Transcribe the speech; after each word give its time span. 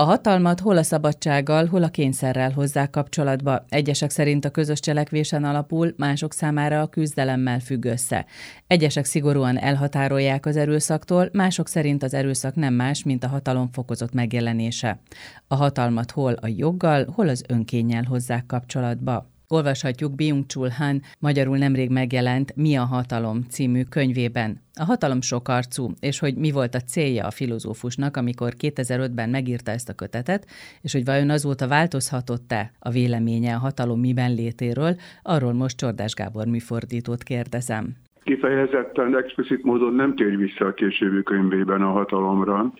A 0.00 0.04
hatalmat 0.04 0.60
hol 0.60 0.76
a 0.76 0.82
szabadsággal, 0.82 1.66
hol 1.66 1.82
a 1.82 1.88
kényszerrel 1.88 2.50
hozzák 2.50 2.90
kapcsolatba. 2.90 3.64
Egyesek 3.68 4.10
szerint 4.10 4.44
a 4.44 4.50
közös 4.50 4.80
cselekvésen 4.80 5.44
alapul, 5.44 5.94
mások 5.96 6.32
számára 6.32 6.80
a 6.80 6.86
küzdelemmel 6.86 7.60
függ 7.60 7.84
össze. 7.84 8.26
Egyesek 8.66 9.04
szigorúan 9.04 9.58
elhatárolják 9.58 10.46
az 10.46 10.56
erőszaktól, 10.56 11.28
mások 11.32 11.68
szerint 11.68 12.02
az 12.02 12.14
erőszak 12.14 12.54
nem 12.54 12.74
más, 12.74 13.02
mint 13.02 13.24
a 13.24 13.28
hatalom 13.28 13.68
fokozott 13.72 14.12
megjelenése. 14.12 15.00
A 15.48 15.54
hatalmat 15.54 16.10
hol 16.10 16.32
a 16.32 16.46
joggal, 16.46 17.06
hol 17.14 17.28
az 17.28 17.44
önkénnyel 17.48 18.04
hozzák 18.04 18.46
kapcsolatba. 18.46 19.37
Olvashatjuk 19.50 20.14
Byung-Chul 20.14 20.68
Han 20.68 21.00
magyarul 21.20 21.56
nemrég 21.56 21.90
megjelent 21.90 22.56
Mi 22.56 22.76
a 22.76 22.82
hatalom 22.84 23.42
című 23.48 23.82
könyvében. 23.82 24.60
A 24.80 24.84
hatalom 24.84 25.20
sokarcú, 25.20 25.90
és 26.00 26.18
hogy 26.18 26.34
mi 26.34 26.50
volt 26.50 26.74
a 26.74 26.80
célja 26.80 27.26
a 27.26 27.30
filozófusnak, 27.30 28.16
amikor 28.16 28.52
2005-ben 28.58 29.30
megírta 29.30 29.70
ezt 29.70 29.88
a 29.88 29.94
kötetet, 29.94 30.46
és 30.82 30.92
hogy 30.92 31.04
vajon 31.04 31.30
azóta 31.30 31.68
változhatott-e 31.68 32.70
a 32.78 32.90
véleménye 32.90 33.54
a 33.54 33.58
hatalom 33.58 34.00
miben 34.00 34.34
létéről, 34.34 34.96
arról 35.22 35.52
most 35.52 35.76
Csordás 35.76 36.14
Gábor 36.14 36.46
műfordítót 36.46 37.22
kérdezem 37.22 37.96
kifejezetten 38.28 39.16
explicit 39.16 39.62
módon 39.62 39.94
nem 39.94 40.14
tér 40.14 40.36
vissza 40.36 40.66
a 40.66 40.74
későbbi 40.74 41.22
könyvében 41.22 41.82
a 41.82 41.90
hatalomra, 41.90 42.72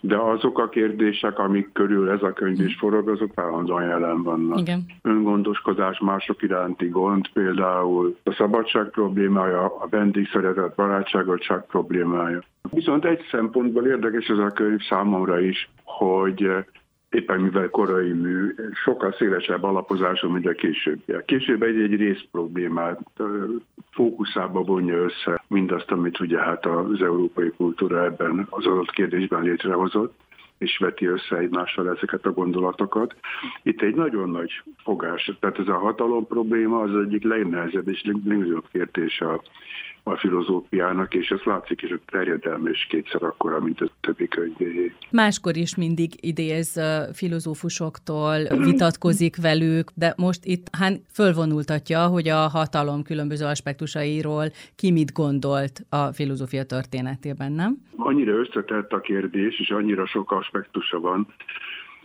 de 0.00 0.16
azok 0.16 0.58
a 0.58 0.68
kérdések, 0.68 1.38
amik 1.38 1.72
körül 1.72 2.10
ez 2.10 2.22
a 2.22 2.32
könyv 2.32 2.60
is 2.60 2.76
forog, 2.78 3.08
azok 3.08 3.30
állandóan 3.34 3.82
jelen 3.82 4.22
vannak. 4.22 4.58
Igen. 4.58 4.86
Öngondoskodás, 5.02 5.98
mások 5.98 6.42
iránti 6.42 6.88
gond, 6.88 7.28
például 7.32 8.16
a 8.24 8.32
szabadság 8.32 8.90
problémája, 8.90 9.64
a 9.64 9.86
vendégszeretet, 9.90 10.74
barátságosság 10.74 11.66
problémája. 11.66 12.42
Viszont 12.70 13.04
egy 13.04 13.20
szempontból 13.30 13.86
érdekes 13.86 14.26
ez 14.26 14.38
a 14.38 14.50
könyv 14.50 14.80
számomra 14.88 15.40
is, 15.40 15.70
hogy 15.84 16.50
éppen 17.10 17.40
mivel 17.40 17.68
korai 17.68 18.12
mű, 18.12 18.54
sokkal 18.84 19.12
szélesebb 19.12 19.62
alapozású, 19.62 20.28
mint 20.28 20.46
a 20.46 20.52
későbbiek. 20.52 21.24
Később 21.24 21.62
egy, 21.62 21.80
egy 21.80 21.96
rész 21.96 22.24
problémát 22.30 23.00
fókuszába 23.90 24.62
vonja 24.62 24.96
össze 24.96 25.44
mindazt, 25.46 25.90
amit 25.90 26.20
ugye 26.20 26.38
hát 26.38 26.66
az 26.66 27.02
európai 27.02 27.52
kultúra 27.56 28.04
ebben 28.04 28.46
az 28.50 28.66
adott 28.66 28.90
kérdésben 28.90 29.42
létrehozott 29.42 30.14
és 30.58 30.78
veti 30.78 31.06
össze 31.06 31.36
egymással 31.36 31.90
ezeket 31.90 32.26
a 32.26 32.32
gondolatokat. 32.32 33.14
Itt 33.62 33.82
egy 33.82 33.94
nagyon 33.94 34.30
nagy 34.30 34.62
fogás, 34.82 35.32
tehát 35.40 35.58
ez 35.58 35.68
a 35.68 35.78
hatalom 35.78 36.26
probléma 36.26 36.80
az 36.80 36.96
egyik 37.04 37.24
legnehezebb 37.24 37.88
és 37.88 38.04
legnagyobb 38.04 38.64
kérdés 38.72 39.20
a 39.20 39.42
a 40.08 40.16
filozófiának, 40.16 41.14
és 41.14 41.28
ez 41.28 41.40
látszik 41.44 41.82
is, 41.82 41.88
hogy 41.90 42.00
terjedelme 42.06 42.70
is 42.70 42.86
kétszer 42.90 43.22
akkora, 43.22 43.60
mint 43.60 43.80
a 43.80 43.88
többi 44.00 44.28
könyvé. 44.28 44.92
Máskor 45.10 45.56
is 45.56 45.76
mindig 45.76 46.10
idéz 46.20 46.80
filozófusoktól, 47.12 48.36
vitatkozik 48.64 49.36
velük, 49.36 49.90
de 49.94 50.14
most 50.16 50.44
itt 50.44 50.66
Hán 50.78 51.04
fölvonultatja, 51.12 52.06
hogy 52.06 52.28
a 52.28 52.48
hatalom 52.48 53.02
különböző 53.02 53.44
aspektusairól 53.44 54.44
ki 54.76 54.90
mit 54.90 55.12
gondolt 55.12 55.80
a 55.88 56.12
filozófia 56.12 56.64
történetében, 56.64 57.52
nem? 57.52 57.76
Annyira 57.96 58.32
összetett 58.32 58.92
a 58.92 59.00
kérdés, 59.00 59.60
és 59.60 59.70
annyira 59.70 60.06
sok 60.06 60.32
aspektusa 60.32 61.00
van, 61.00 61.26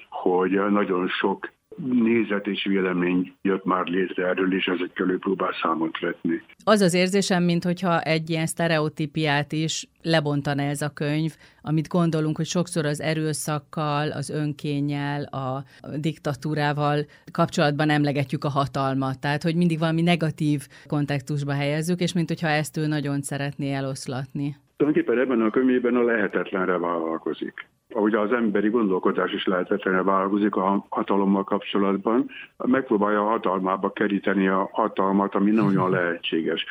hogy 0.09 0.51
nagyon 0.51 1.07
sok 1.07 1.51
nézet 1.77 2.47
és 2.47 2.65
vélemény 2.69 3.33
jött 3.41 3.65
már 3.65 3.85
létre 3.85 4.27
erről, 4.27 4.55
és 4.55 4.65
ezekkel 4.65 5.09
ő 5.09 5.17
próbál 5.17 5.53
számot 5.61 5.99
vetni. 5.99 6.41
Az 6.63 6.81
az 6.81 6.93
érzésem, 6.93 7.43
mintha 7.43 8.01
egy 8.01 8.29
ilyen 8.29 8.45
sztereotípiát 8.45 9.51
is 9.51 9.87
lebontana 10.01 10.61
ez 10.61 10.81
a 10.81 10.93
könyv, 10.93 11.31
amit 11.61 11.87
gondolunk, 11.87 12.37
hogy 12.37 12.45
sokszor 12.45 12.85
az 12.85 13.01
erőszakkal, 13.01 14.11
az 14.11 14.29
önkényel, 14.29 15.23
a 15.23 15.63
diktatúrával 15.99 17.05
kapcsolatban 17.31 17.89
emlegetjük 17.89 18.43
a 18.43 18.49
hatalmat. 18.49 19.19
Tehát, 19.19 19.43
hogy 19.43 19.55
mindig 19.55 19.79
valami 19.79 20.01
negatív 20.01 20.67
kontextusba 20.87 21.53
helyezzük, 21.53 21.99
és 21.99 22.13
mint 22.13 22.27
hogyha 22.27 22.47
ezt 22.47 22.77
ő 22.77 22.87
nagyon 22.87 23.21
szeretné 23.21 23.73
eloszlatni. 23.73 24.55
Tulajdonképpen 24.77 25.23
ebben 25.23 25.41
a 25.41 25.49
könyvében 25.49 25.95
a 25.95 26.03
lehetetlenre 26.03 26.77
vállalkozik 26.77 27.71
ahogy 27.93 28.13
az 28.13 28.31
emberi 28.31 28.69
gondolkodás 28.69 29.31
is 29.31 29.45
lehetetlenül 29.45 30.03
vállalkozik 30.03 30.55
a 30.55 30.85
hatalommal 30.89 31.43
kapcsolatban, 31.43 32.29
megpróbálja 32.57 33.21
a 33.21 33.29
hatalmába 33.29 33.91
keríteni 33.91 34.47
a 34.47 34.69
hatalmat, 34.71 35.35
ami 35.35 35.51
nem 35.51 35.65
olyan 35.65 35.89
lehetséges. 35.89 36.65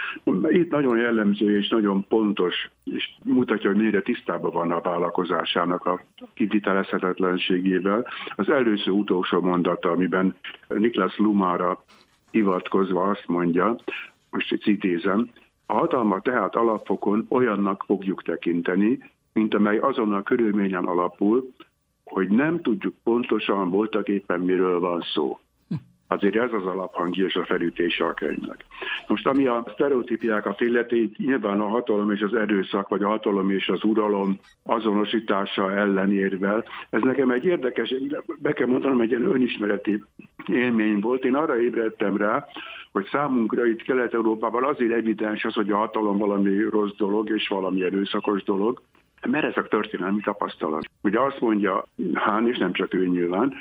Itt 0.49 0.71
nagyon 0.71 0.99
jellemző 0.99 1.57
és 1.59 1.69
nagyon 1.69 2.07
pontos, 2.09 2.71
és 2.85 3.11
mutatja, 3.25 3.71
hogy 3.71 3.79
mennyire 3.79 4.01
tisztában 4.01 4.51
van 4.53 4.71
a 4.71 4.81
vállalkozásának 4.81 5.87
a 5.87 6.01
kivitelezhetetlenségével. 6.35 8.07
Az 8.37 8.51
előző 8.51 8.91
utolsó 8.91 9.41
mondata, 9.41 9.91
amiben 9.91 10.35
Niklas 10.69 11.17
Lumára 11.17 11.85
hivatkozva 12.31 13.03
azt 13.03 13.25
mondja, 13.27 13.77
most 14.31 14.63
citézem, 14.63 15.31
a 15.67 15.73
hatalmat 15.73 16.23
tehát 16.23 16.57
alapfokon 16.57 17.27
olyannak 17.29 17.85
fogjuk 17.87 18.23
tekinteni, 18.23 18.99
mint 19.33 19.55
amely 19.55 19.79
azon 19.79 20.13
a 20.13 20.23
körülményen 20.23 20.85
alapul, 20.85 21.53
hogy 22.05 22.29
nem 22.29 22.61
tudjuk 22.61 22.95
pontosan 23.05 23.71
voltak 23.71 24.09
éppen 24.09 24.41
miről 24.41 24.81
van 24.81 25.01
szó. 25.15 25.39
Azért 26.07 26.37
ez 26.37 26.53
az 26.53 26.67
alaphangja 26.67 27.25
és 27.25 27.35
a 27.35 27.45
felütése 27.45 28.05
a 28.05 28.15
könyvnek. 28.15 28.65
Most 29.07 29.27
ami 29.27 29.47
a 29.47 29.65
sztereotípiákat 29.73 30.61
illeti, 30.61 31.11
nyilván 31.17 31.61
a 31.61 31.69
hatalom 31.69 32.11
és 32.11 32.21
az 32.21 32.35
erőszak, 32.35 32.89
vagy 32.89 33.03
a 33.03 33.09
hatalom 33.09 33.51
és 33.51 33.69
az 33.69 33.85
uralom 33.85 34.39
azonosítása 34.63 35.73
ellenérvel, 35.73 36.65
ez 36.91 37.03
nekem 37.03 37.31
egy 37.31 37.45
érdekes, 37.45 37.95
be 38.39 38.53
kell 38.53 38.67
mondanom, 38.67 39.01
egy 39.01 39.11
ilyen 39.11 39.25
önismereti 39.25 40.05
élmény 40.47 41.01
volt. 41.01 41.25
Én 41.25 41.35
arra 41.35 41.61
ébredtem 41.61 42.17
rá, 42.17 42.47
hogy 42.93 43.07
számunkra 43.11 43.67
itt 43.67 43.83
Kelet-Európában 43.83 44.65
azért 44.65 44.93
evidens 44.93 45.45
az, 45.45 45.55
hogy 45.55 45.71
a 45.71 45.77
hatalom 45.77 46.19
valami 46.19 46.63
rossz 46.63 46.97
dolog 46.97 47.31
és 47.31 47.49
valami 47.49 47.83
erőszakos 47.83 48.43
dolog, 48.43 48.83
mert 49.29 49.45
ez 49.45 49.65
a 49.65 49.69
történelmi 49.69 50.21
tapasztalat. 50.21 50.85
Ugye 51.03 51.21
azt 51.21 51.41
mondja 51.41 51.85
Hán, 52.15 52.49
és 52.49 52.59
nem 52.59 52.73
csak 52.73 52.95
ő 52.95 53.07
nyilván, 53.07 53.55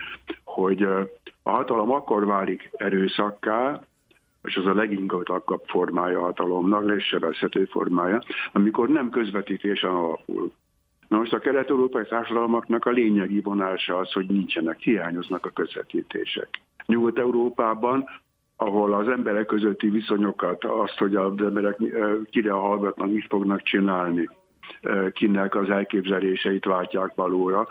hogy 0.43 0.83
a 1.43 1.49
hatalom 1.49 1.91
akkor 1.91 2.25
válik 2.25 2.69
erőszakká, 2.73 3.81
és 4.43 4.55
az 4.55 4.65
a 4.65 4.73
legingatagabb 4.73 5.63
formája 5.65 6.19
a 6.19 6.23
hatalomnak, 6.23 6.85
legsebezhető 6.85 7.65
formája, 7.65 8.21
amikor 8.51 8.89
nem 8.89 9.09
közvetítésen 9.09 9.89
alapul. 9.89 10.51
Na 11.07 11.17
most 11.17 11.33
a 11.33 11.39
kelet-európai 11.39 12.03
társadalmaknak 12.05 12.85
a 12.85 12.89
lényegi 12.89 13.41
vonása 13.41 13.97
az, 13.97 14.11
hogy 14.11 14.25
nincsenek, 14.25 14.79
hiányoznak 14.79 15.45
a 15.45 15.49
közvetítések. 15.49 16.49
Nyugat-Európában 16.85 18.05
ahol 18.55 18.93
az 18.93 19.07
emberek 19.07 19.45
közötti 19.45 19.89
viszonyokat, 19.89 20.63
azt, 20.63 20.97
hogy 20.97 21.15
az 21.15 21.33
emberek 21.37 21.77
kire 22.29 22.51
hallgatnak, 22.51 23.11
mit 23.11 23.25
fognak 23.29 23.61
csinálni, 23.61 24.29
kinek 25.13 25.55
az 25.55 25.69
elképzeléseit 25.69 26.65
váltják 26.65 27.15
valóra, 27.15 27.67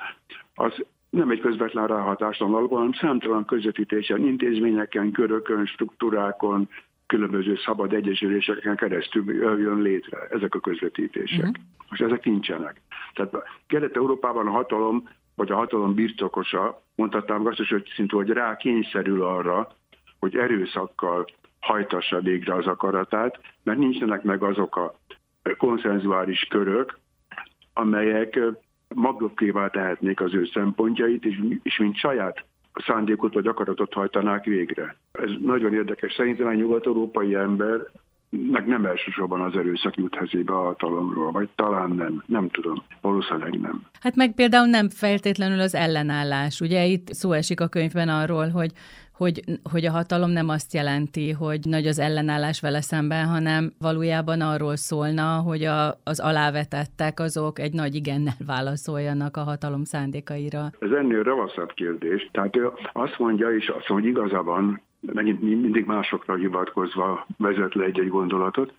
az 0.54 0.84
nem 1.10 1.30
egy 1.30 1.40
közvetlen 1.40 1.86
ráhatáson 1.86 2.54
alapul, 2.54 2.76
hanem 2.76 2.92
számtalan 2.92 3.44
közvetítésen, 3.44 4.26
intézményeken, 4.26 5.10
körökön, 5.10 5.66
struktúrákon, 5.66 6.68
különböző 7.06 7.56
szabad 7.64 7.92
egyesüléseken 7.92 8.76
keresztül 8.76 9.34
jön 9.60 9.82
létre 9.82 10.18
ezek 10.30 10.54
a 10.54 10.60
közvetítések. 10.60 11.38
Uh-huh. 11.38 11.64
Most 11.88 12.02
ezek 12.02 12.24
nincsenek. 12.24 12.80
Tehát 13.14 13.34
Kelet-Európában 13.66 14.46
a 14.46 14.50
hatalom, 14.50 15.08
vagy 15.34 15.50
a 15.50 15.56
hatalom 15.56 15.94
birtokosa, 15.94 16.82
mondhatnám 16.94 17.42
hogy 17.42 17.92
szintű, 17.94 18.16
hogy 18.16 18.28
rá 18.28 18.56
kényszerül 18.56 19.22
arra, 19.22 19.68
hogy 20.18 20.36
erőszakkal 20.36 21.24
hajtassa 21.60 22.20
végre 22.20 22.54
az 22.54 22.66
akaratát, 22.66 23.40
mert 23.62 23.78
nincsenek 23.78 24.22
meg 24.22 24.42
azok 24.42 24.76
a 24.76 24.99
konszenzuális 25.56 26.46
körök, 26.50 26.98
amelyek 27.72 28.38
magukévá 28.94 29.68
tehetnék 29.68 30.20
az 30.20 30.34
ő 30.34 30.48
szempontjait, 30.52 31.24
és, 31.24 31.40
és 31.62 31.78
mint 31.78 31.96
saját 31.96 32.44
szándékot 32.86 33.34
vagy 33.34 33.47
akaratot 33.47 33.92
hajtanák 33.92 34.44
végre. 34.44 34.97
Ez 35.12 35.30
nagyon 35.41 35.74
érdekes. 35.74 36.12
Szerintem 36.12 36.47
a 36.47 36.52
nyugat-európai 36.52 37.34
ember 37.34 37.80
meg 38.30 38.66
nem 38.66 38.84
elsősorban 38.84 39.41
az 39.41 39.56
erőszak 39.56 39.97
jut 39.97 40.14
hezébe 40.14 40.52
a 40.52 40.62
hatalomról, 40.62 41.30
vagy 41.30 41.48
talán 41.54 41.91
nem, 41.91 42.22
nem 42.26 42.48
tudom, 42.48 42.82
valószínűleg 43.00 43.60
nem. 43.60 43.82
Hát 44.00 44.16
meg 44.16 44.34
például 44.34 44.66
nem 44.66 44.88
feltétlenül 44.88 45.60
az 45.60 45.74
ellenállás. 45.74 46.60
Ugye 46.60 46.84
itt 46.84 47.08
szó 47.12 47.32
esik 47.32 47.60
a 47.60 47.68
könyvben 47.68 48.08
arról, 48.08 48.48
hogy 48.48 48.70
hogy, 49.22 49.42
hogy 49.72 49.84
a 49.84 49.90
hatalom 49.90 50.30
nem 50.30 50.48
azt 50.48 50.74
jelenti, 50.74 51.30
hogy 51.32 51.60
nagy 51.62 51.86
az 51.86 51.98
ellenállás 51.98 52.60
vele 52.60 52.80
szemben, 52.80 53.26
hanem 53.26 53.72
valójában 53.78 54.40
arról 54.40 54.76
szólna, 54.76 55.38
hogy 55.38 55.64
a, 55.64 55.98
az 56.04 56.20
alávetettek 56.20 57.20
azok 57.20 57.58
egy 57.58 57.72
nagy 57.72 57.94
igennel 57.94 58.40
válaszoljanak 58.46 59.36
a 59.36 59.40
hatalom 59.40 59.84
szándékaira. 59.84 60.70
Ez 60.78 60.90
ennél 60.90 61.22
ravaszabb 61.22 61.72
kérdés. 61.72 62.28
Tehát 62.32 62.56
ő 62.56 62.70
azt 62.92 63.18
mondja, 63.18 63.50
és 63.50 63.68
azt 63.68 63.88
mondja, 63.88 64.12
hogy 64.12 64.26
igaza 64.26 64.42
megint 65.00 65.42
mindig 65.42 65.84
másokra 65.84 66.34
hivatkozva 66.34 67.26
vezet 67.38 67.74
le 67.74 67.84
egy-egy 67.84 68.08
gondolatot. 68.08 68.72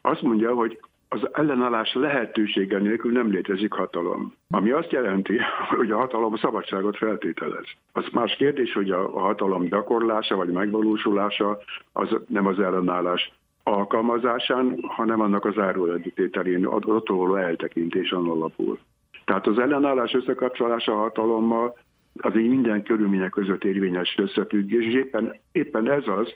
Azt 0.00 0.22
mondja, 0.22 0.54
hogy 0.54 0.80
az 1.08 1.28
ellenállás 1.32 1.94
lehetősége 1.94 2.78
nélkül 2.78 3.12
nem 3.12 3.30
létezik 3.30 3.72
hatalom. 3.72 4.34
Ami 4.50 4.70
azt 4.70 4.92
jelenti, 4.92 5.38
hogy 5.76 5.90
a 5.90 5.96
hatalom 5.96 6.32
a 6.32 6.36
szabadságot 6.36 6.96
feltételez. 6.96 7.64
Az 7.92 8.04
más 8.12 8.36
kérdés, 8.36 8.72
hogy 8.72 8.90
a 8.90 9.20
hatalom 9.20 9.64
gyakorlása 9.64 10.36
vagy 10.36 10.50
megvalósulása 10.50 11.58
az 11.92 12.16
nem 12.28 12.46
az 12.46 12.60
ellenállás 12.60 13.32
alkalmazásán, 13.62 14.78
hanem 14.82 15.20
annak 15.20 15.44
az 15.44 15.58
áruledítételén, 15.58 16.66
attól 16.66 17.40
eltekintésen 17.40 18.18
alapul. 18.18 18.78
Tehát 19.24 19.46
az 19.46 19.58
ellenállás 19.58 20.14
összekapcsolása 20.14 20.92
a 20.92 21.00
hatalommal 21.00 21.76
az 22.18 22.36
így 22.36 22.48
minden 22.48 22.82
körülmények 22.82 23.30
között 23.30 23.64
érvényes 23.64 24.14
összefüggés, 24.18 24.84
és 24.84 24.94
éppen, 24.94 25.36
éppen 25.52 25.90
ez 25.90 26.06
az, 26.06 26.34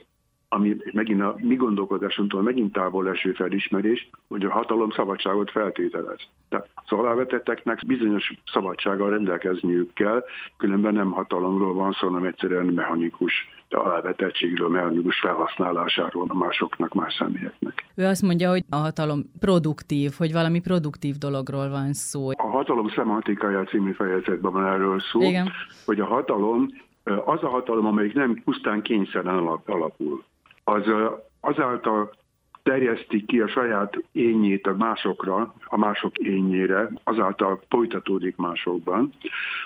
ami 0.53 0.77
megint 0.93 1.21
a 1.21 1.35
mi 1.37 1.55
gondolkodásunktól 1.55 2.41
megint 2.41 2.73
távol 2.73 3.09
eső 3.09 3.31
felismerés, 3.31 4.09
hogy 4.27 4.45
a 4.45 4.51
hatalom 4.51 4.89
szabadságot 4.89 5.51
feltételez. 5.51 6.19
Tehát 6.49 6.69
az 6.75 6.97
alávetetteknek 6.97 7.85
bizonyos 7.85 8.33
szabadsággal 8.53 9.09
rendelkezniük 9.09 9.93
kell, 9.93 10.23
különben 10.57 10.93
nem 10.93 11.11
hatalomról 11.11 11.73
van 11.73 11.91
szó, 11.91 12.07
hanem 12.07 12.23
egyszerűen 12.23 12.65
mechanikus 12.65 13.33
alávetettségről, 13.69 14.69
mechanikus 14.69 15.19
felhasználásáról 15.19 16.25
a 16.27 16.37
másoknak, 16.37 16.93
más 16.93 17.13
személyeknek. 17.13 17.85
Ő 17.95 18.05
azt 18.05 18.21
mondja, 18.21 18.49
hogy 18.49 18.63
a 18.69 18.75
hatalom 18.75 19.23
produktív, 19.39 20.11
hogy 20.17 20.31
valami 20.31 20.59
produktív 20.59 21.15
dologról 21.15 21.69
van 21.69 21.93
szó. 21.93 22.29
A 22.29 22.49
hatalom 22.49 22.89
szemantikája 22.89 23.63
című 23.63 23.91
fejezetben 23.91 24.51
van 24.51 24.65
erről 24.65 24.99
szó, 24.99 25.21
Igen. 25.21 25.51
hogy 25.85 25.99
a 25.99 26.05
hatalom 26.05 26.67
az 27.03 27.43
a 27.43 27.49
hatalom, 27.49 27.85
amelyik 27.85 28.13
nem 28.13 28.41
pusztán 28.43 28.81
kényszeren 28.81 29.47
alapul 29.65 30.23
az 30.63 30.83
azáltal 31.39 32.11
terjeszti 32.63 33.25
ki 33.25 33.39
a 33.39 33.47
saját 33.47 34.03
ényét 34.11 34.67
a 34.67 34.75
másokra, 34.75 35.53
a 35.65 35.77
mások 35.77 36.17
ényére, 36.17 36.89
azáltal 37.03 37.61
folytatódik 37.69 38.35
másokban, 38.35 39.13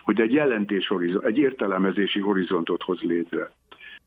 hogy 0.04 0.22
egy 0.22 0.34
jelentés 0.34 0.88
horizont, 0.88 1.26
egy 1.26 1.38
értelmezési 1.38 2.20
horizontot 2.20 2.84
hoz 2.84 3.00
létre. 3.02 3.52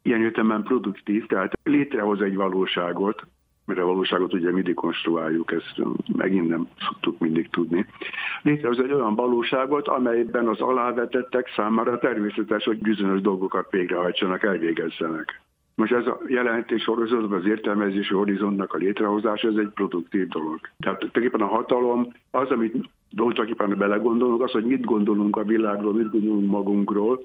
Ilyen 0.02 0.22
értelemben 0.22 0.62
produktív, 0.62 1.26
tehát 1.26 1.58
létrehoz 1.62 2.20
egy 2.20 2.34
valóságot, 2.34 3.26
mert 3.64 3.80
a 3.80 3.84
valóságot 3.84 4.34
ugye 4.34 4.50
mindig 4.52 4.74
konstruáljuk, 4.74 5.52
ezt 5.52 5.82
megint 6.16 6.48
nem 6.48 6.68
szoktuk 6.88 7.18
mindig 7.18 7.50
tudni. 7.50 7.86
Létrehoz 8.42 8.78
egy 8.78 8.92
olyan 8.92 9.14
valóságot, 9.14 9.88
amelyben 9.88 10.48
az 10.48 10.60
alávetettek 10.60 11.52
számára 11.56 11.98
természetes, 11.98 12.64
hogy 12.64 12.78
bizonyos 12.78 13.20
dolgokat 13.20 13.70
végrehajtsanak, 13.70 14.42
elvégezzenek. 14.42 15.40
Most 15.78 15.92
ez 15.92 16.06
a 16.06 16.20
jelentés 16.26 16.82
sorozatban 16.82 17.38
az 17.38 17.46
értelmezési 17.46 18.14
horizontnak 18.14 18.72
a 18.72 18.76
létrehozása, 18.76 19.48
ez 19.48 19.56
egy 19.56 19.70
produktív 19.74 20.28
dolog. 20.28 20.60
Tehát 20.78 20.98
tulajdonképpen 20.98 21.40
a 21.40 21.54
hatalom 21.54 22.12
az, 22.30 22.50
amit 22.50 22.88
tulajdonképpen 23.16 23.78
belegondolunk, 23.78 24.42
az, 24.42 24.50
hogy 24.50 24.64
mit 24.64 24.84
gondolunk 24.84 25.36
a 25.36 25.44
világról, 25.44 25.92
mit 25.92 26.10
gondolunk 26.10 26.50
magunkról, 26.50 27.22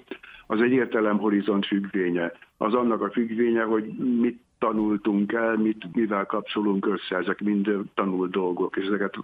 az 0.48 0.62
egy 0.62 0.72
értelem 0.72 1.18
horizont 1.18 1.66
függvénye. 1.66 2.32
Az 2.58 2.74
annak 2.74 3.02
a 3.02 3.12
függvénye, 3.12 3.64
hogy 3.64 3.86
mit 4.20 4.40
tanultunk 4.64 5.34
el, 5.34 5.56
mit, 5.56 5.94
mivel 5.94 6.26
kapcsolunk 6.26 6.86
össze, 6.86 7.16
ezek 7.16 7.42
mind 7.42 7.70
tanult 7.94 8.32
dolgok, 8.32 8.76
és 8.76 8.86
ezeket 8.86 9.16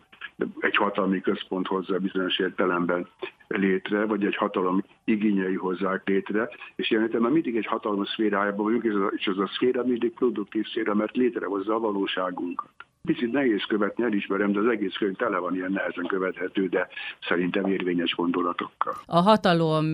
egy 0.59 0.75
hatalmi 0.75 1.21
központ 1.21 1.67
hozza 1.67 1.97
bizonyos 1.97 2.39
értelemben 2.39 3.07
létre, 3.47 4.05
vagy 4.05 4.25
egy 4.25 4.35
hatalom 4.35 4.83
igényei 5.03 5.55
hozzák 5.55 6.07
létre, 6.07 6.49
és 6.75 6.89
ilyen 6.89 7.03
értelemben 7.03 7.31
mindig 7.31 7.55
egy 7.55 7.65
hatalmas 7.65 8.09
szférájában 8.09 8.65
vagyunk, 8.65 8.83
és 8.83 8.93
az, 8.93 9.13
és 9.15 9.27
az 9.27 9.39
a 9.39 9.49
szféra 9.53 9.83
mindig 9.83 10.13
produktív 10.13 10.67
szféra, 10.67 10.93
mert 10.95 11.15
létrehozza 11.15 11.75
a 11.75 11.79
valóságunkat. 11.79 12.71
Picit 13.01 13.31
nehéz 13.31 13.63
követni, 13.67 14.03
elismerem, 14.03 14.51
de 14.51 14.59
az 14.59 14.67
egész 14.67 14.93
könyv 14.93 15.15
tele 15.15 15.37
van 15.37 15.55
ilyen 15.55 15.71
nehezen 15.71 16.05
követhető, 16.05 16.67
de 16.67 16.87
szerintem 17.21 17.65
érvényes 17.65 18.15
gondolatokkal. 18.15 18.93
A 19.05 19.19
hatalom 19.19 19.85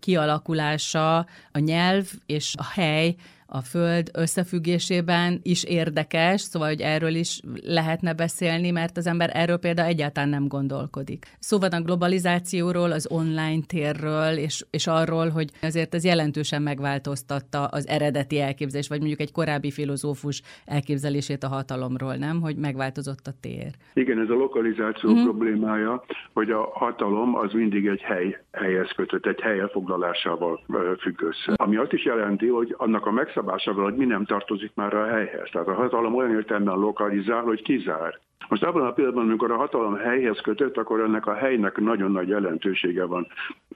kialakulása, 0.00 1.16
a 1.52 1.58
nyelv 1.58 2.04
és 2.26 2.54
a 2.58 2.64
hely 2.74 3.14
a 3.46 3.60
Föld 3.60 4.10
összefüggésében 4.12 5.40
is 5.42 5.64
érdekes, 5.64 6.40
szóval, 6.40 6.68
hogy 6.68 6.80
erről 6.80 7.14
is 7.14 7.40
lehetne 7.62 8.12
beszélni, 8.12 8.70
mert 8.70 8.96
az 8.96 9.06
ember 9.06 9.30
erről 9.32 9.56
például 9.56 9.88
egyáltalán 9.88 10.28
nem 10.28 10.48
gondolkodik. 10.48 11.26
Szó 11.38 11.58
van 11.58 11.70
a 11.70 11.80
globalizációról, 11.80 12.92
az 12.92 13.08
online 13.10 13.62
térről, 13.66 14.36
és, 14.36 14.64
és 14.70 14.86
arról, 14.86 15.28
hogy 15.28 15.50
azért 15.62 15.94
ez 15.94 16.04
jelentősen 16.04 16.62
megváltoztatta 16.62 17.64
az 17.64 17.88
eredeti 17.88 18.40
elképzelés, 18.40 18.88
vagy 18.88 18.98
mondjuk 18.98 19.20
egy 19.20 19.32
korábbi 19.32 19.70
filozófus 19.70 20.42
elképzelését 20.64 21.42
a 21.42 21.48
hatalomról, 21.48 22.14
nem? 22.14 22.40
Hogy 22.40 22.56
megváltozott 22.56 23.26
a 23.26 23.32
tér. 23.40 23.70
Igen, 23.94 24.20
ez 24.20 24.28
a 24.28 24.34
lokalizáció 24.34 25.10
mm. 25.10 25.22
problémája, 25.22 26.04
hogy 26.32 26.50
a 26.50 26.70
hatalom 26.72 27.36
az 27.36 27.52
mindig 27.52 27.86
egy 27.86 28.00
hely, 28.00 28.38
helyhez 28.52 28.90
kötött, 28.96 29.26
egy 29.26 29.40
hely 29.40 29.58
elfoglalásával 29.58 30.60
függ 31.00 31.22
össze. 31.22 31.52
Ami 31.54 31.76
azt 31.76 31.92
is 31.92 32.04
jelenti, 32.04 32.46
hogy 32.46 32.74
annak 32.78 33.06
a 33.06 33.10
megszabadítása 33.10 33.42
szabásával, 33.44 33.84
hogy 33.84 33.94
mi 33.94 34.04
nem 34.04 34.24
tartozik 34.24 34.70
már 34.74 34.94
a 34.94 35.06
helyhez. 35.06 35.48
Tehát 35.52 35.68
a 35.68 35.74
hatalom 35.74 36.14
olyan 36.14 36.30
értelemben 36.30 36.78
lokalizál, 36.78 37.42
hogy 37.42 37.62
kizár. 37.62 38.18
Most 38.48 38.62
abban 38.62 38.86
a 38.86 38.92
pillanatban, 38.92 39.24
amikor 39.24 39.50
a 39.50 39.56
hatalom 39.56 39.94
helyhez 39.94 40.40
kötött, 40.40 40.76
akkor 40.76 41.00
ennek 41.00 41.26
a 41.26 41.34
helynek 41.34 41.76
nagyon 41.76 42.12
nagy 42.12 42.28
jelentősége 42.28 43.04
van, 43.04 43.26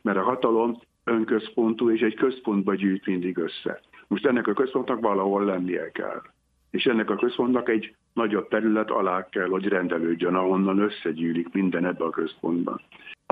mert 0.03 0.19
a 0.19 0.23
hatalom 0.23 0.81
önközpontú 1.05 1.91
és 1.91 2.01
egy 2.01 2.15
központba 2.15 2.75
gyűjt 2.75 3.07
mindig 3.07 3.39
össze. 3.39 3.81
Most 4.07 4.27
ennek 4.27 4.47
a 4.47 4.53
központnak 4.53 5.01
valahol 5.01 5.45
lennie 5.45 5.91
kell. 5.91 6.23
És 6.71 6.85
ennek 6.85 7.11
a 7.11 7.17
központnak 7.17 7.69
egy 7.69 7.95
nagyobb 8.13 8.49
terület 8.49 8.91
alá 8.91 9.29
kell, 9.29 9.49
hogy 9.49 9.69
rendelődjön, 9.69 10.35
ahonnan 10.35 10.79
összegyűlik 10.79 11.53
minden 11.53 11.85
ebbe 11.85 12.05
a 12.05 12.11
központban. 12.11 12.81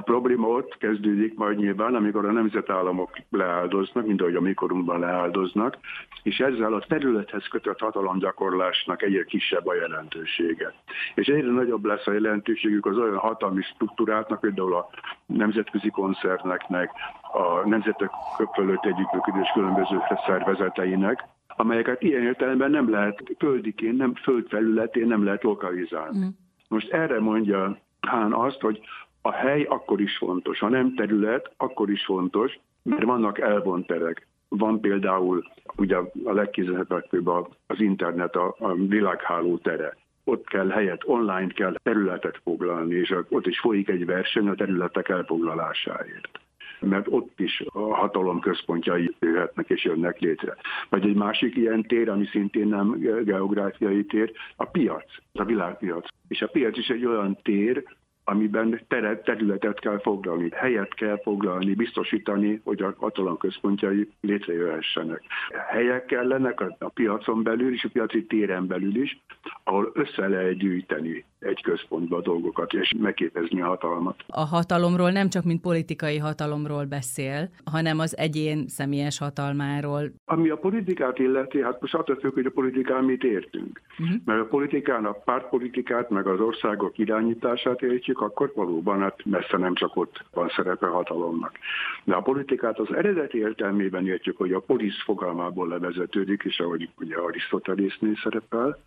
Probléma 0.07 0.49
ott 0.49 0.77
kezdődik 0.79 1.35
majd 1.35 1.59
nyilván, 1.59 1.95
amikor 1.95 2.25
a 2.25 2.33
nemzetállamok 2.33 3.11
leáldoznak, 3.31 4.07
mint 4.07 4.21
ahogy 4.21 4.35
a 4.35 4.41
mikorunkban 4.41 5.01
leáldoznak, 5.01 5.77
és 6.23 6.39
ezzel 6.39 6.73
a 6.73 6.85
területhez 6.89 7.47
kötött 7.47 7.81
hatalomgyakorlásnak 7.81 9.03
egyre 9.03 9.25
kisebb 9.25 9.67
a 9.67 9.75
jelentősége. 9.75 10.75
És 11.15 11.27
egyre 11.27 11.51
nagyobb 11.51 11.85
lesz 11.85 12.07
a 12.07 12.13
jelentőségük 12.13 12.87
az 12.87 12.99
olyan 12.99 13.17
hatalmi 13.17 13.63
struktúráknak, 13.63 14.41
például 14.41 14.75
a 14.75 14.89
nemzetközi 15.27 15.91
koncerneknek, 15.91 16.91
a 17.33 17.69
nemzetek 17.69 18.11
fölött 18.55 18.85
együttműködés 18.85 19.51
különböző 19.55 19.99
szervezeteinek, 20.27 21.25
amelyeket 21.47 22.03
ilyen 22.03 22.23
értelemben 22.23 22.71
nem 22.71 22.91
lehet 22.91 23.23
földiként, 23.39 23.97
nem 23.97 24.15
földfelületén 24.15 25.07
nem 25.07 25.25
lehet 25.25 25.43
lokalizálni. 25.43 26.19
Mm. 26.19 26.29
Most 26.69 26.93
erre 26.93 27.21
mondja 27.21 27.79
Hán 28.01 28.33
azt, 28.33 28.61
hogy 28.61 28.81
a 29.27 29.33
hely 29.33 29.63
akkor 29.63 30.01
is 30.01 30.17
fontos, 30.17 30.59
ha 30.59 30.69
nem 30.69 30.95
terület, 30.95 31.51
akkor 31.57 31.91
is 31.91 32.05
fontos, 32.05 32.59
mert 32.83 33.03
vannak 33.03 33.41
elvont 33.41 33.87
terek. 33.87 34.27
Van 34.49 34.81
például 34.81 35.45
ugye 35.77 35.97
a 36.25 36.33
legkézenhetőbb 36.33 37.27
az 37.67 37.81
internet, 37.81 38.37
a, 38.37 38.57
a 38.59 38.75
világháló 38.75 39.57
tere. 39.57 39.97
Ott 40.25 40.47
kell 40.47 40.69
helyet, 40.69 41.03
online 41.05 41.47
kell 41.47 41.75
területet 41.83 42.41
foglalni, 42.43 42.95
és 42.95 43.15
ott 43.29 43.47
is 43.47 43.61
folyik 43.61 43.89
egy 43.89 44.07
verseny 44.07 44.49
a 44.49 44.55
területek 44.55 45.09
elfoglalásáért 45.09 46.41
mert 46.81 47.07
ott 47.09 47.41
is 47.41 47.63
a 47.67 47.95
hatalom 47.95 48.41
központjai 48.41 49.15
jöhetnek 49.21 49.69
és 49.69 49.85
jönnek 49.85 50.19
létre. 50.19 50.57
Vagy 50.89 51.07
egy 51.07 51.15
másik 51.15 51.57
ilyen 51.57 51.83
tér, 51.83 52.09
ami 52.09 52.27
szintén 52.27 52.69
nem 52.69 52.99
geográfiai 53.25 54.05
tér, 54.05 54.33
a 54.57 54.65
piac, 54.65 55.05
a 55.33 55.45
világpiac. 55.45 56.09
És 56.29 56.43
a 56.43 56.47
piac 56.47 56.79
is 56.79 56.89
egy 56.89 57.05
olyan 57.05 57.39
tér, 57.43 57.85
amiben 58.29 58.81
teret, 58.89 59.25
területet 59.25 59.81
kell 59.81 59.99
foglalni, 59.99 60.49
helyet 60.53 60.95
kell 60.95 61.21
foglalni, 61.23 61.75
biztosítani, 61.75 62.61
hogy 62.65 62.83
a 62.83 63.37
központjai 63.37 64.09
létrejöhessenek. 64.21 65.23
Helyek 65.69 66.05
kellenek 66.05 66.61
a, 66.61 66.89
piacon 66.95 67.43
belül 67.43 67.73
és 67.73 67.85
a 67.85 67.89
piaci 67.93 68.25
téren 68.25 68.67
belül 68.67 68.97
is, 68.97 69.19
ahol 69.65 69.91
össze 69.95 70.29
lehet 70.29 70.57
gyűjteni 70.59 71.25
egy 71.39 71.63
központba 71.63 72.17
a 72.17 72.21
dolgokat, 72.21 72.73
és 72.73 72.93
megképezni 72.99 73.61
a 73.61 73.67
hatalmat. 73.67 74.25
A 74.27 74.45
hatalomról 74.45 75.11
nem 75.11 75.29
csak 75.29 75.45
mint 75.45 75.61
politikai 75.61 76.19
hatalomról 76.19 76.85
beszél, 76.85 77.49
hanem 77.65 77.99
az 77.99 78.17
egyén 78.17 78.69
személyes 78.69 79.19
hatalmáról. 79.19 80.11
Ami 80.25 80.49
a 80.49 80.57
politikát 80.57 81.19
illeti, 81.19 81.63
hát 81.63 81.81
most 81.81 81.95
attól 81.95 82.17
függ, 82.17 82.35
hogy 82.35 82.47
a 82.47 82.51
politikán 82.51 83.05
mit 83.05 83.25
értünk. 83.25 83.81
Uh-huh. 83.99 84.17
Mert 84.25 84.41
a 84.41 84.47
politikán 84.47 85.05
a 85.05 85.13
pártpolitikát, 85.13 86.11
meg 86.11 86.27
az 86.27 86.41
országok 86.41 86.99
irányítását 86.99 87.83
értjük, 87.83 88.21
akkor 88.21 88.53
valóban 88.55 89.01
hát 89.01 89.25
messze 89.25 89.57
nem 89.57 89.75
csak 89.75 89.97
ott 89.97 90.25
van 90.33 90.49
szerepe 90.57 90.87
hatalomnak. 90.87 91.59
De 92.05 92.15
a 92.15 92.21
politikát 92.21 92.79
az 92.79 92.95
eredeti 92.95 93.39
értelmében 93.39 94.07
értjük, 94.07 94.37
hogy 94.37 94.53
a 94.53 94.61
polisz 94.61 95.03
fogalmából 95.05 95.69
levezetődik, 95.69 96.43
és 96.45 96.59
ahogy 96.59 96.89
ugye 96.99 97.17
Arisztotelésznél 97.17 98.17
szerepel, 98.23 98.79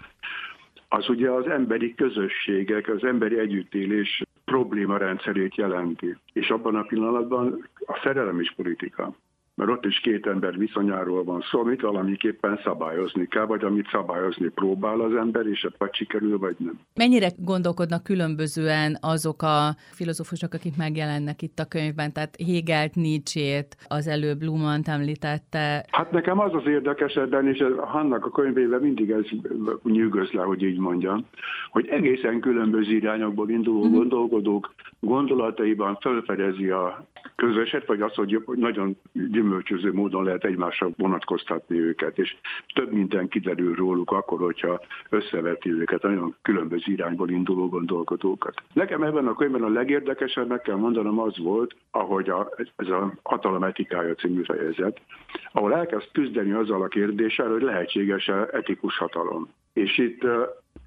az 0.90 1.10
ugye 1.10 1.30
az 1.30 1.48
emberi 1.48 1.96
közösségek, 1.96 2.88
az 2.88 3.04
emberi 3.04 3.40
együttélés 3.40 4.24
probléma 4.46 4.98
rendszerét 4.98 5.56
jelenti. 5.56 6.18
És 6.34 6.50
abban 6.50 6.76
a 6.76 6.84
pillanatban 6.84 7.70
a 7.86 8.00
szerelem 8.04 8.40
is 8.40 8.54
politika. 8.56 9.16
Mert 9.60 9.72
ott 9.72 9.86
is 9.86 10.00
két 10.00 10.28
ember 10.28 10.58
viszonyáról 10.58 11.24
van 11.24 11.42
szó, 11.52 11.60
amit 11.60 11.82
valamiképpen 11.82 12.60
szabályozni 12.64 13.28
kell, 13.28 13.46
vagy 13.46 13.64
amit 13.64 13.90
szabályozni 13.92 14.48
próbál 14.48 15.00
az 15.00 15.16
ember, 15.16 15.46
és 15.46 15.68
vagy 15.78 15.94
sikerül, 15.94 16.38
vagy 16.38 16.56
nem. 16.58 16.80
Mennyire 16.96 17.30
gondolkodnak 17.38 18.04
különbözően 18.04 18.98
azok 19.02 19.42
a 19.42 19.76
filozófusok, 19.92 20.54
akik 20.54 20.78
megjelennek 20.78 21.42
itt 21.42 21.60
a 21.60 21.66
könyvben, 21.66 22.14
tehát 22.14 22.36
Hegelt, 22.48 22.96
Nietzsét, 22.96 23.78
az 23.88 24.08
előbb 24.08 24.42
Luhmann 24.42 24.82
említette? 24.86 25.86
Hát 25.92 26.12
nekem 26.12 26.40
az 26.40 26.54
az 26.54 26.68
érdekes 26.68 27.14
ebben, 27.14 27.48
és 27.48 27.64
Hannak 27.78 28.26
a 28.26 28.32
könyvében 28.32 28.82
mindig 28.82 29.10
ez 29.10 29.26
nyűgöz 29.84 30.32
le, 30.32 30.42
hogy 30.42 30.64
így 30.64 30.78
mondjam, 30.78 31.26
hogy 31.72 31.88
egészen 31.88 32.40
különböző 32.40 32.92
irányokból 32.96 33.50
induló 33.50 33.84
mm-hmm. 33.84 33.94
gondolkodók 33.94 34.74
gondolataiban 35.00 35.98
felfedezi 36.02 36.70
a 36.70 37.08
közöset, 37.40 37.86
vagy 37.86 38.02
az, 38.02 38.14
hogy 38.14 38.44
nagyon 38.46 38.98
gyümölcsöző 39.14 39.94
módon 39.94 40.24
lehet 40.24 40.44
egymásra 40.44 40.90
vonatkoztatni 40.98 41.80
őket, 41.80 42.18
és 42.18 42.36
több 42.74 42.92
minden 42.92 43.28
kiderül 43.28 43.76
róluk 43.76 44.12
akkor, 44.12 44.40
hogyha 44.40 44.82
összeveti 45.10 45.72
őket, 45.72 46.02
nagyon 46.02 46.36
különböző 46.42 46.92
irányból 46.92 47.30
induló 47.30 47.70
gondolkodókat. 47.70 48.54
Nekem 48.74 49.04
ebben 49.04 49.28
a 49.28 49.36
könyvben 49.36 49.64
a 49.64 49.70
legérdekesebb, 49.70 50.48
meg 50.48 50.62
kell 50.62 50.76
mondanom, 50.76 51.20
az 51.20 51.38
volt, 51.38 51.76
ahogy 51.92 52.30
a, 52.30 52.50
ez 52.76 52.88
a 52.88 53.14
hatalom 53.24 53.64
etikája 53.64 54.16
című 54.16 54.44
fejezet, 54.44 55.02
ahol 55.52 55.74
elkezd 55.74 56.08
küzdeni 56.12 56.52
azzal 56.52 56.82
a 56.82 56.88
kérdéssel, 56.88 57.52
hogy 57.52 57.62
lehetséges-e 57.62 58.48
etikus 58.52 58.98
hatalom. 58.98 59.48
És 59.74 59.98
itt 59.98 60.20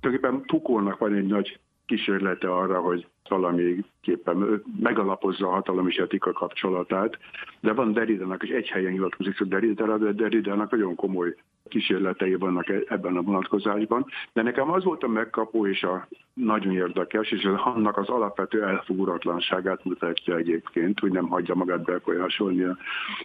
tulajdonképpen 0.01 0.45
Foucault-nak 0.47 0.99
van 0.99 1.15
egy 1.15 1.27
nagy 1.27 1.59
kísérlete 1.93 2.49
arra, 2.55 2.81
hogy 2.81 3.07
valamiképpen 3.29 4.63
megalapozza 4.81 5.47
a 5.47 5.53
hatalom 5.53 5.89
és 5.89 5.97
etika 5.97 6.33
kapcsolatát, 6.33 7.19
de 7.61 7.73
van 7.73 7.93
Derridának 7.93 8.43
is 8.43 8.51
egy 8.51 8.69
helyen 8.69 8.93
nyilatkozik, 8.93 9.39
hogy 9.39 9.49
Derridára, 9.49 9.99
de 9.99 10.13
Derridának 10.13 10.71
nagyon 10.71 10.95
komoly 10.95 11.35
kísérletei 11.69 12.35
vannak 12.35 12.69
e- 12.69 12.83
ebben 12.89 13.17
a 13.17 13.23
vonatkozásban. 13.23 14.07
De 14.33 14.43
nekem 14.43 14.71
az 14.71 14.85
volt 14.85 15.03
a 15.03 15.09
megkapó 15.09 15.67
és 15.67 15.83
a 15.83 16.09
nagyon 16.35 16.73
érdekes, 16.73 17.31
és 17.31 17.45
annak 17.45 17.97
az 17.97 18.09
alapvető 18.09 18.63
elfogulatlanságát 18.63 19.85
mutatja 19.85 20.37
egyébként, 20.37 21.01
hogy 21.01 21.13
nem 21.13 21.29
hagyja 21.29 21.55
magát 21.55 21.85
befolyásolni 21.85 22.63
a, 22.63 22.77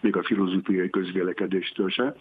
még 0.01 0.15
a 0.15 0.23
filozófiai 0.23 0.89
közvélekedéstől 0.89 1.89
se, 1.89 2.15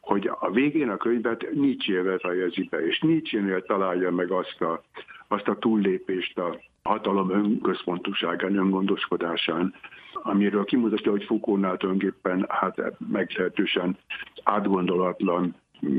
hogy 0.00 0.30
a 0.40 0.50
végén 0.50 0.88
a 0.88 0.96
könyvet 0.96 1.46
Nietzsche-vel 1.52 2.18
fejezi 2.18 2.68
be, 2.70 2.86
és 2.86 3.00
Nietzsche-nél 3.00 3.62
találja 3.62 4.10
meg 4.10 4.30
azt 4.30 4.60
a 4.60 4.82
azt 5.32 5.48
a 5.48 5.58
túllépést 5.58 6.38
a 6.38 6.60
hatalom 6.82 7.30
önközpontúságán, 7.30 8.56
öngondoskodásán, 8.56 9.74
amiről 10.12 10.64
kimutatja, 10.64 11.10
hogy 11.10 11.24
Foucault-nál 11.24 11.76
tulajdonképpen 11.76 12.46
hát 12.48 12.98
meglehetősen 13.12 13.96
átgondolatlan 14.42 15.54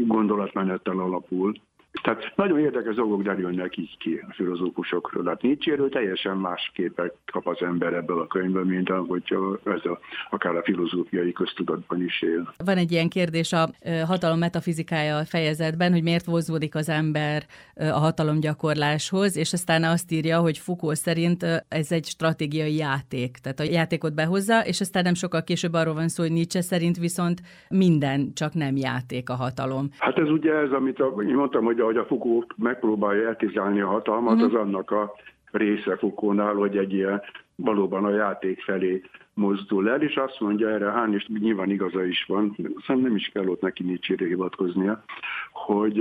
gondolatmenettel 0.06 1.00
alapul, 1.00 1.54
tehát 2.02 2.32
nagyon 2.36 2.60
érdekes 2.60 2.96
dolgok 2.96 3.22
derülnek 3.22 3.78
így 3.78 3.98
ki 3.98 4.24
a 4.30 4.34
filozófusokról. 4.34 5.26
Hát 5.26 5.42
Nietzséről 5.42 5.90
teljesen 5.90 6.38
más 6.38 6.72
képet 6.74 7.16
kap 7.32 7.48
az 7.48 7.62
ember 7.62 7.94
ebből 7.94 8.20
a 8.20 8.28
könyvből, 8.28 8.66
mint 8.66 8.90
ahogy 8.90 9.38
ez 9.64 9.86
a, 9.86 10.00
akár 10.30 10.56
a 10.56 10.64
filozófiai 10.64 11.32
köztudatban 11.32 12.04
is 12.04 12.22
él. 12.22 12.54
Van 12.66 12.78
egy 12.78 12.92
ilyen 12.92 13.10
kérdés 13.10 13.54
a 13.54 13.70
hatalom 14.06 14.40
metafizikája 14.40 15.18
a 15.18 15.26
fejezetben, 15.26 15.92
hogy 15.92 16.04
miért 16.04 16.26
vozódik 16.26 16.76
az 16.76 16.90
ember 16.90 17.44
a 17.76 18.00
hatalomgyakorláshoz, 18.00 19.38
és 19.38 19.54
aztán 19.54 19.84
azt 19.84 20.12
írja, 20.12 20.40
hogy 20.40 20.58
Foucault 20.58 20.98
szerint 20.98 21.44
ez 21.70 21.92
egy 21.92 22.06
stratégiai 22.06 22.76
játék, 22.76 23.38
tehát 23.38 23.60
a 23.60 23.64
játékot 23.64 24.16
behozza, 24.16 24.66
és 24.66 24.82
aztán 24.82 25.04
nem 25.04 25.14
sokkal 25.14 25.44
később 25.44 25.74
arról 25.74 25.94
van 25.94 26.08
szó, 26.08 26.24
hogy 26.24 26.32
Nietzsche 26.32 26.62
szerint 26.62 26.98
viszont 26.98 27.42
minden 27.70 28.34
csak 28.34 28.54
nem 28.54 28.76
játék 28.76 29.30
a 29.30 29.36
hatalom. 29.36 29.90
Hát 29.98 30.18
ez 30.18 30.30
ugye 30.30 30.54
ez, 30.54 30.72
amit 30.72 31.00
a, 31.00 31.22
én 31.28 31.36
mondtam, 31.36 31.64
hogy 31.64 31.82
ahogy 31.84 31.98
a 31.98 32.06
Foucault 32.06 32.54
megpróbálja 32.58 33.28
eltizálni 33.28 33.82
a 33.82 33.88
hatalmat, 33.88 34.34
uh-huh. 34.34 34.54
az 34.54 34.60
annak 34.60 34.92
a 34.92 35.14
része 35.52 35.98
Foucault-nál, 35.98 36.54
hogy 36.54 36.78
egy 36.78 36.94
ilyen 36.94 37.22
valóban 37.56 38.06
a 38.06 38.10
játék 38.10 38.62
felé 38.62 39.02
mozdul 39.34 39.90
el, 39.90 40.02
és 40.02 40.16
azt 40.16 40.40
mondja 40.40 40.70
erre 40.70 40.92
Hán, 40.92 41.14
és 41.14 41.28
nyilván 41.28 41.70
igaza 41.70 42.06
is 42.06 42.26
van, 42.28 42.56
aztán 42.78 43.00
nem 43.00 43.16
is 43.16 43.30
kell 43.34 43.48
ott 43.48 43.62
neki 43.62 43.84
nincsére 43.84 44.26
hivatkoznia, 44.26 45.04
hogy 45.52 46.00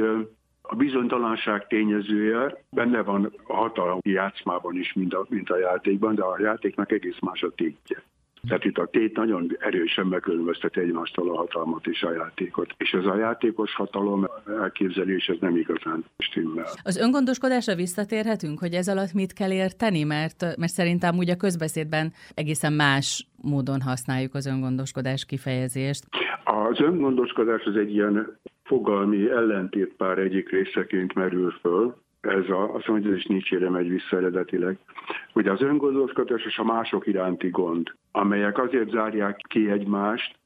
a 0.62 0.74
bizonytalanság 0.74 1.66
tényezője 1.66 2.64
benne 2.70 3.02
van 3.02 3.32
a 3.46 3.54
hatalmi 3.54 4.00
játszmában 4.02 4.76
is, 4.76 4.92
mint 4.92 5.14
a, 5.14 5.26
mint 5.28 5.50
a 5.50 5.58
játékban, 5.58 6.14
de 6.14 6.22
a 6.22 6.40
játéknak 6.40 6.92
egész 6.92 7.18
más 7.20 7.42
a 7.42 7.50
tétje. 7.50 8.02
Tehát 8.48 8.64
itt 8.64 8.78
a 8.78 8.86
tét 8.86 9.16
nagyon 9.16 9.56
erősen 9.58 10.06
megkülönbözteti 10.06 10.80
egymástól 10.80 11.30
a 11.30 11.36
hatalmat 11.36 11.86
és 11.86 12.02
a 12.02 12.12
játékot. 12.12 12.74
És 12.76 12.92
ez 12.92 13.04
a 13.04 13.16
játékos 13.16 13.74
hatalom 13.74 14.26
elképzelés, 14.60 15.26
ez 15.26 15.36
nem 15.40 15.56
igazán 15.56 16.04
stimmel. 16.18 16.66
Az 16.82 16.96
öngondoskodásra 16.96 17.74
visszatérhetünk, 17.74 18.58
hogy 18.58 18.72
ez 18.72 18.88
alatt 18.88 19.12
mit 19.12 19.32
kell 19.32 19.52
érteni, 19.52 20.02
mert, 20.02 20.40
mert 20.40 20.72
szerintem 20.72 21.18
ugye 21.18 21.32
a 21.32 21.36
közbeszédben 21.36 22.12
egészen 22.34 22.72
más 22.72 23.26
módon 23.42 23.80
használjuk 23.80 24.34
az 24.34 24.46
öngondoskodás 24.46 25.24
kifejezést. 25.24 26.04
Az 26.44 26.80
öngondoskodás 26.80 27.64
az 27.64 27.76
egy 27.76 27.92
ilyen 27.92 28.38
fogalmi 28.62 29.30
ellentétpár 29.30 30.18
egyik 30.18 30.50
részeként 30.50 31.14
merül 31.14 31.50
föl, 31.50 31.94
ez 32.20 32.48
a, 32.48 32.74
azt 32.74 32.86
mondja, 32.86 33.08
hogy 33.08 33.18
ez 33.18 33.24
is 33.24 33.26
Nietzsche-re 33.26 33.70
megy 33.70 33.88
vissza 33.88 34.16
eredetileg. 34.16 34.78
Ugye 35.34 35.50
az 35.50 35.62
öngondoskodás 35.62 36.44
és 36.44 36.58
a 36.58 36.64
mások 36.64 37.06
iránti 37.06 37.48
gond, 37.48 37.92
amelyek 38.12 38.58
azért 38.58 38.90
zárják 38.90 39.36
ki 39.48 39.70
egymást, 39.70 40.38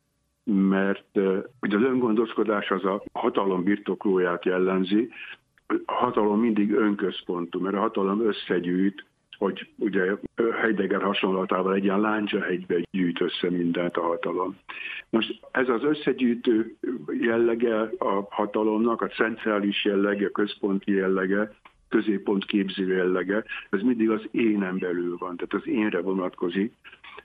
mert 0.44 1.18
ugye 1.60 1.76
az 1.76 1.82
öngondoskodás 1.82 2.70
az 2.70 2.84
a 2.84 3.02
hatalom 3.12 3.62
birtoklóját 3.62 4.44
jellemzi, 4.44 5.10
a 5.84 5.92
hatalom 5.92 6.40
mindig 6.40 6.72
önközpontú, 6.72 7.60
mert 7.60 7.76
a 7.76 7.80
hatalom 7.80 8.20
összegyűjt, 8.20 9.04
hogy 9.38 9.68
ugye 9.78 10.16
Heidegger 10.60 11.02
hasonlatával 11.02 11.74
egy 11.74 11.84
ilyen 11.84 12.00
láncsahegybe 12.00 12.80
gyűjt 12.90 13.20
össze 13.20 13.50
mindent 13.50 13.96
a 13.96 14.02
hatalom. 14.02 14.56
Most 15.10 15.40
ez 15.50 15.68
az 15.68 15.84
összegyűjtő 15.84 16.76
jellege 17.20 17.80
a 17.98 18.26
hatalomnak, 18.30 19.02
a 19.02 19.06
centrális 19.06 19.84
jellege, 19.84 20.26
a 20.26 20.30
központi 20.30 20.92
jellege, 20.92 21.54
középpont 21.88 22.44
képző 22.44 22.94
jellege, 22.94 23.44
ez 23.70 23.80
mindig 23.82 24.10
az 24.10 24.28
énen 24.30 24.78
belül 24.78 25.16
van, 25.18 25.36
tehát 25.36 25.54
az 25.64 25.72
énre 25.72 26.00
vonatkozik, 26.00 26.72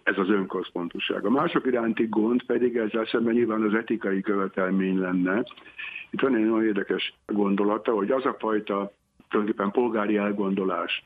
ez 0.03 0.17
az 0.17 0.29
önközpontúság. 0.29 1.25
A 1.25 1.29
mások 1.29 1.65
iránti 1.65 2.07
gond 2.09 2.43
pedig 2.43 2.77
ezzel 2.77 3.05
szemben 3.05 3.33
nyilván 3.33 3.61
az 3.61 3.73
etikai 3.73 4.21
követelmény 4.21 4.99
lenne. 4.99 5.43
Itt 6.09 6.21
van 6.21 6.35
egy 6.35 6.43
nagyon 6.43 6.65
érdekes 6.65 7.13
gondolata, 7.25 7.93
hogy 7.93 8.11
az 8.11 8.25
a 8.25 8.35
fajta 8.39 8.91
tulajdonképpen 9.29 9.71
polgári 9.71 10.17
elgondolás, 10.17 11.05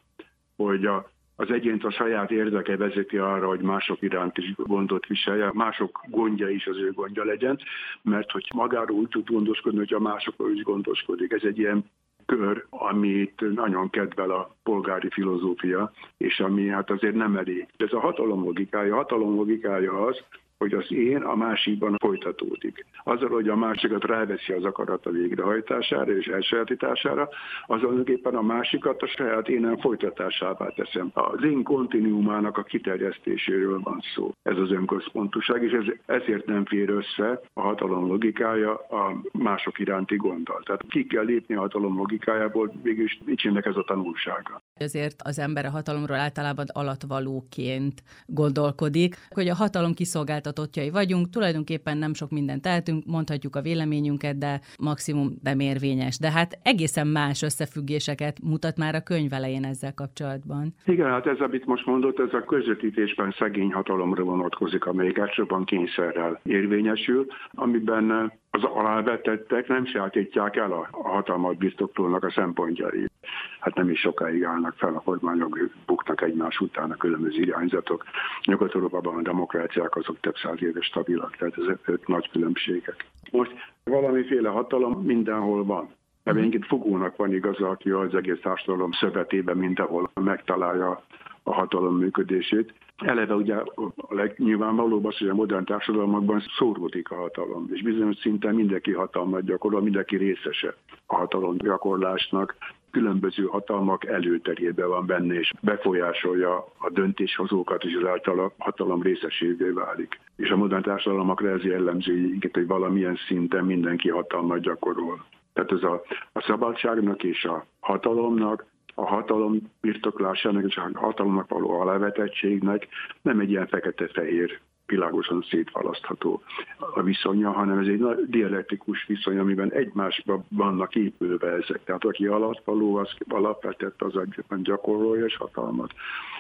hogy 0.55 0.85
a, 0.85 1.09
az 1.35 1.51
egyént 1.51 1.83
a 1.83 1.91
saját 1.91 2.31
érdeke 2.31 2.77
vezeti 2.77 3.17
arra, 3.17 3.47
hogy 3.47 3.61
mások 3.61 4.01
iránt 4.01 4.37
is 4.37 4.53
gondot 4.55 5.05
viselje, 5.05 5.51
mások 5.53 6.01
gondja 6.09 6.49
is 6.49 6.67
az 6.67 6.77
ő 6.77 6.91
gondja 6.91 7.23
legyen, 7.23 7.59
mert 8.01 8.31
hogy 8.31 8.47
magáról 8.55 8.97
úgy 8.97 9.07
tud 9.07 9.29
gondoskodni, 9.29 9.77
hogy 9.77 9.93
a 9.93 9.99
másokról 9.99 10.51
is 10.51 10.63
gondoskodik. 10.63 11.31
Ez 11.31 11.43
egy 11.43 11.57
ilyen 11.57 11.85
kör, 12.25 12.65
amit 12.69 13.53
nagyon 13.53 13.89
kedvel 13.89 14.31
a 14.31 14.55
polgári 14.63 15.09
filozófia, 15.09 15.91
és 16.17 16.39
ami 16.39 16.67
hát 16.67 16.89
azért 16.89 17.15
nem 17.15 17.37
elég. 17.37 17.67
Ez 17.77 17.93
a 17.93 17.99
hatalom 17.99 18.43
logikája. 18.43 18.93
A 18.93 18.97
hatalom 18.97 19.35
logikája 19.35 20.05
az, 20.05 20.23
hogy 20.69 20.73
az 20.73 20.91
én 20.91 21.21
a 21.21 21.35
másikban 21.35 21.95
folytatódik. 21.97 22.85
Azzal, 23.03 23.29
hogy 23.29 23.49
a 23.49 23.55
másikat 23.55 24.03
ráveszi 24.03 24.53
az 24.53 24.63
akarata 24.63 25.09
végrehajtására 25.09 26.17
és 26.17 26.25
elsajátítására, 26.25 27.29
azonképpen 27.65 28.35
a 28.35 28.41
másikat 28.41 29.01
a 29.01 29.07
saját 29.07 29.49
énem 29.49 29.77
folytatásává 29.77 30.67
teszem. 30.67 31.11
Az 31.13 31.43
én 31.43 31.63
kontinuumának 31.63 32.57
a 32.57 32.63
kiterjesztéséről 32.63 33.79
van 33.79 33.99
szó. 34.15 34.31
Ez 34.43 34.57
az 34.57 34.71
önközpontoság, 34.71 35.63
és 35.63 35.71
ez, 35.71 35.85
ezért 36.05 36.45
nem 36.45 36.65
fér 36.65 36.89
össze 36.89 37.41
a 37.53 37.61
hatalom 37.61 38.07
logikája 38.07 38.73
a 38.73 39.21
mások 39.31 39.79
iránti 39.79 40.15
gonddal. 40.15 40.61
Tehát 40.63 40.85
ki 40.89 41.05
kell 41.05 41.23
lépni 41.23 41.55
a 41.55 41.59
hatalom 41.59 41.97
logikájából, 41.97 42.71
végülis 42.83 43.19
nincsenek 43.25 43.65
ez 43.65 43.75
a 43.75 43.83
tanulsága. 43.83 44.61
Ezért 44.79 45.21
az 45.23 45.39
ember 45.39 45.65
a 45.65 45.69
hatalomról 45.69 46.17
általában 46.17 46.65
alatvalóként 46.73 48.03
gondolkodik, 48.25 49.15
hogy 49.29 49.47
a 49.47 49.55
hatalom 49.55 49.93
kiszolgáltatottjai 49.93 50.89
vagyunk, 50.89 51.29
tulajdonképpen 51.29 51.97
nem 51.97 52.13
sok 52.13 52.31
mindent 52.31 52.61
tehetünk, 52.61 53.05
mondhatjuk 53.05 53.55
a 53.55 53.61
véleményünket, 53.61 54.37
de 54.37 54.59
maximum 54.79 55.37
nem 55.43 55.59
érvényes. 55.59 56.17
De 56.17 56.31
hát 56.31 56.59
egészen 56.63 57.07
más 57.07 57.41
összefüggéseket 57.41 58.37
mutat 58.43 58.77
már 58.77 58.95
a 58.95 59.01
könyv 59.01 59.33
elején 59.33 59.65
ezzel 59.65 59.93
kapcsolatban. 59.93 60.73
Igen, 60.85 61.09
hát 61.09 61.27
ez, 61.27 61.39
amit 61.39 61.65
most 61.65 61.85
mondott, 61.85 62.19
ez 62.19 62.33
a 62.33 62.43
közvetítésben 62.43 63.35
szegény 63.37 63.71
hatalomra 63.71 64.23
vonatkozik, 64.23 64.85
amelyik 64.85 65.17
elsősorban 65.17 65.65
kényszerrel 65.65 66.39
érvényesül, 66.43 67.25
amiben 67.51 68.33
az 68.55 68.63
alávetettek 68.63 69.67
nem 69.67 69.85
sajátítják 69.85 70.55
el 70.55 70.71
a 70.71 71.09
hatalmat 71.09 71.57
biztoklónak 71.57 72.23
a 72.23 72.31
szempontjait. 72.31 73.11
hát 73.59 73.75
nem 73.75 73.89
is 73.89 73.99
sokáig 73.99 74.43
állnak 74.43 74.73
fel 74.77 74.93
a 74.93 74.99
kormányok, 74.99 75.59
buknak 75.85 76.21
egymás 76.21 76.59
után 76.59 76.91
a 76.91 76.95
különböző 76.95 77.41
irányzatok. 77.41 78.03
Nyugat-Európában 78.45 79.17
a 79.17 79.21
demokráciák 79.21 79.95
azok 79.95 80.19
több 80.19 80.35
száz 80.35 80.63
éve 80.63 80.81
stabilak, 80.81 81.35
tehát 81.35 81.57
ezek 81.57 82.07
nagy 82.07 82.29
különbségek. 82.31 83.05
Most 83.31 83.51
valamiféle 83.83 84.49
hatalom 84.49 85.01
mindenhol 85.03 85.65
van. 85.65 85.89
Reményként 86.23 86.65
fogónak 86.65 87.15
van 87.15 87.33
igaza, 87.33 87.69
aki 87.69 87.89
az 87.89 88.15
egész 88.15 88.39
társadalom 88.41 88.91
szövetében 88.91 89.57
mindenhol 89.57 90.11
megtalálja 90.13 91.03
a 91.43 91.53
hatalom 91.53 91.97
működését. 91.97 92.73
Eleve 92.97 93.35
ugye 93.35 93.55
a 93.55 93.93
legnyilvánvalóbb 94.09 95.05
az, 95.05 95.17
hogy 95.17 95.29
a 95.29 95.33
modern 95.33 95.65
társadalmakban 95.65 96.43
szóródik 96.57 97.11
a 97.11 97.15
hatalom, 97.15 97.69
és 97.71 97.81
bizonyos 97.81 98.15
szinten 98.15 98.55
mindenki 98.55 98.91
hatalmat 98.91 99.43
gyakorol, 99.45 99.81
mindenki 99.81 100.17
részese 100.17 100.75
a 101.05 101.15
hatalom 101.15 101.57
gyakorlásnak, 101.57 102.55
különböző 102.91 103.43
hatalmak 103.43 104.05
előterében 104.05 104.89
van 104.89 105.05
benne, 105.05 105.33
és 105.33 105.51
befolyásolja 105.61 106.55
a 106.77 106.89
döntéshozókat, 106.89 107.83
és 107.83 107.93
ezáltal 107.93 108.39
a 108.39 108.51
hatalom 108.57 109.01
részesévé 109.01 109.69
válik. 109.69 110.19
És 110.35 110.49
a 110.49 110.55
modern 110.55 110.81
társadalmakra 110.81 111.49
ez 111.49 111.63
jellemző, 111.63 112.37
hogy 112.51 112.67
valamilyen 112.67 113.15
szinten 113.27 113.65
mindenki 113.65 114.09
hatalmat 114.09 114.59
gyakorol. 114.59 115.25
Tehát 115.53 115.71
ez 115.71 115.83
a, 115.83 116.01
a 116.33 116.41
szabadságnak 116.41 117.23
és 117.23 117.43
a 117.43 117.65
hatalomnak, 117.79 118.65
a 118.95 119.05
hatalom 119.05 119.71
birtoklásának 119.81 120.63
és 120.63 120.77
a 120.77 120.89
hatalomnak 120.93 121.49
való 121.49 121.79
alávetettségnek 121.79 122.87
nem 123.21 123.39
egy 123.39 123.49
ilyen 123.49 123.67
fekete-fehér 123.67 124.59
világosan 124.85 125.45
szétválasztható 125.49 126.43
a 126.77 127.01
viszonya, 127.01 127.51
hanem 127.51 127.79
ez 127.79 127.87
egy 127.87 128.05
dialektikus 128.27 129.05
viszony, 129.05 129.37
amiben 129.37 129.71
egymásban 129.71 130.45
vannak 130.49 130.95
épülve 130.95 131.51
ezek. 131.51 131.83
Tehát 131.83 132.03
aki 132.03 132.25
alatvaló, 132.25 132.95
az 132.95 133.09
alapvetett, 133.29 134.01
az 134.01 134.17
egyben 134.17 134.63
gyakorolja 134.63 135.25
és 135.25 135.37
hatalmat. 135.37 135.93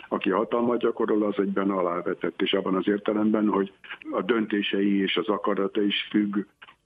Aki 0.09 0.29
hatalmat 0.29 0.79
gyakorol, 0.79 1.23
az 1.23 1.39
egyben 1.39 1.69
alávetett, 1.69 2.41
és 2.41 2.53
abban 2.53 2.75
az 2.75 2.87
értelemben, 2.87 3.47
hogy 3.47 3.73
a 4.11 4.21
döntései 4.21 5.01
és 5.01 5.17
az 5.17 5.27
akarata 5.27 5.81
is 5.81 6.07
függ 6.09 6.37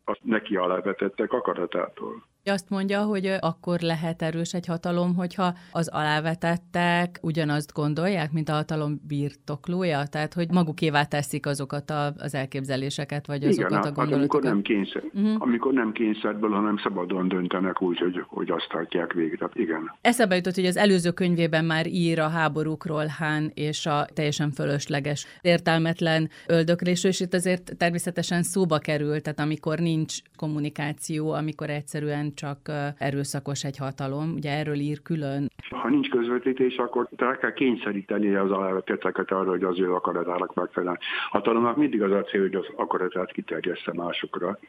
a 0.05 0.17
neki 0.21 0.55
alávetettek 0.55 1.33
akaratától. 1.33 2.23
Azt 2.43 2.69
mondja, 2.69 3.01
hogy 3.01 3.37
akkor 3.39 3.79
lehet 3.79 4.21
erős 4.21 4.53
egy 4.53 4.65
hatalom, 4.65 5.15
hogyha 5.15 5.53
az 5.71 5.87
alávetettek 5.87 7.19
ugyanazt 7.21 7.73
gondolják, 7.73 8.31
mint 8.31 8.49
a 8.49 8.53
hatalom 8.53 9.01
birtoklója, 9.07 10.05
tehát 10.05 10.33
hogy 10.33 10.51
magukévá 10.51 11.03
teszik 11.03 11.45
azokat 11.45 11.89
a, 11.89 12.13
az 12.17 12.35
elképzeléseket, 12.35 13.27
vagy 13.27 13.43
azokat 13.43 13.71
Igen, 13.71 13.81
a 13.81 13.91
gondolatokat. 13.91 14.17
amikor 14.17 14.41
nem 14.41 14.61
kényszer, 14.61 15.03
uh-huh. 15.13 15.35
amikor 15.39 15.73
nem 15.73 15.91
kényszerből, 15.91 16.49
hanem 16.49 16.77
szabadon 16.77 17.27
döntenek 17.27 17.81
úgy, 17.81 17.97
hogy, 17.97 18.23
hogy 18.27 18.51
azt 18.51 18.67
tartják 18.69 19.13
végre. 19.13 19.49
Igen. 19.53 19.91
Eszebe 20.01 20.35
jutott, 20.35 20.55
hogy 20.55 20.65
az 20.65 20.77
előző 20.77 21.11
könyvében 21.11 21.65
már 21.65 21.87
ír 21.87 22.19
a 22.19 22.27
háborúkról 22.27 23.05
Hán 23.05 23.51
és 23.53 23.85
a 23.85 24.05
teljesen 24.13 24.51
fölösleges, 24.51 25.25
értelmetlen 25.41 26.29
öldöklésről, 26.47 27.11
és 27.11 27.19
itt 27.19 27.33
azért 27.33 27.77
természetesen 27.77 28.43
szóba 28.43 28.77
kerül, 28.77 29.21
tehát 29.21 29.39
amikor 29.39 29.79
nincs 29.79 30.17
kommunikáció, 30.35 31.31
amikor 31.31 31.69
egyszerűen 31.69 32.28
csak 32.33 32.57
erőszakos 32.97 33.63
egy 33.63 33.77
hatalom. 33.77 34.33
Ugye 34.35 34.51
erről 34.51 34.75
ír 34.75 35.01
külön. 35.01 35.51
Ha 35.69 35.89
nincs 35.89 36.09
közvetítés, 36.09 36.77
akkor 36.77 37.07
rá 37.15 37.37
kell 37.37 37.53
kényszeríteni 37.53 38.35
az 38.35 38.51
alávetetteket 38.51 39.31
arra, 39.31 39.49
hogy 39.49 39.63
az 39.63 39.79
ő 39.79 39.93
akaratának 39.93 40.53
megfelelően. 40.53 40.99
Hatalomnak 41.29 41.77
mindig 41.77 42.01
az 42.01 42.11
a 42.11 42.23
cél, 42.23 42.41
hogy 42.41 42.55
az 42.55 42.65
akaratát 42.75 43.31
kiterjessze 43.31 43.91
másokra. 43.93 44.59